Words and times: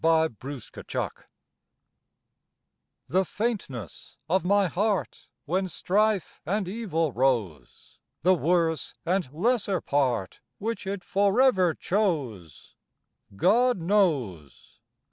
CONFIDENCE 0.03 0.71
The 3.07 3.23
faintness 3.23 4.17
of 4.27 4.43
my 4.43 4.65
heart 4.65 5.27
When 5.45 5.67
strife 5.67 6.41
and 6.43 6.67
evil 6.67 7.11
rose, 7.11 7.99
The 8.23 8.33
worse 8.33 8.95
and 9.05 9.31
lesser 9.31 9.79
part 9.79 10.41
Which 10.57 10.87
it 10.87 11.03
for 11.03 11.39
ever 11.39 11.75
chose, 11.75 12.73
God 13.37 13.77
knows. 13.79 14.79